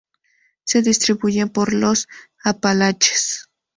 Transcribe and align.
Se 0.63 0.81
distribuyen 0.81 1.49
por 1.49 1.73
los 1.75 2.07
Apalaches. 2.43 3.51